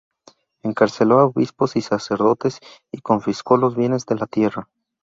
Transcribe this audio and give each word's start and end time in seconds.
Encarceló 0.63 1.19
a 1.19 1.25
obispos 1.25 1.75
y 1.75 1.81
sacerdotes 1.81 2.57
y 2.91 3.01
confiscó 3.01 3.57
los 3.57 3.75
bienes 3.75 4.07
de 4.07 4.15
la 4.15 4.25
tierra. 4.25 4.67